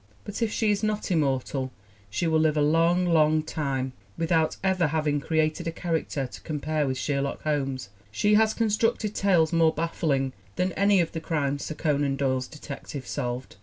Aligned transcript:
But 0.23 0.41
if 0.41 0.51
she 0.51 0.71
is 0.71 0.81
not 0.81 1.11
immortal 1.11 1.71
she 2.09 2.25
will 2.25 2.39
live 2.39 2.57
a 2.57 2.61
long, 2.63 3.05
long 3.05 3.43
time! 3.43 3.93
Without 4.17 4.57
ever 4.63 4.87
having 4.87 5.19
created 5.19 5.67
a 5.67 5.71
character 5.71 6.25
to 6.25 6.41
com 6.41 6.59
pare 6.59 6.87
with 6.87 6.97
Sherlock 6.97 7.43
Holmes 7.43 7.89
she 8.11 8.33
has 8.33 8.55
constructed 8.55 9.13
tales 9.13 9.53
more 9.53 9.71
baffling 9.71 10.33
than 10.55 10.71
any 10.71 11.01
of 11.01 11.11
the 11.11 11.21
crimes 11.21 11.65
Sir 11.65 11.75
Conan 11.75 12.15
Doyle's 12.15 12.47
detective 12.47 13.05
solved. 13.05 13.57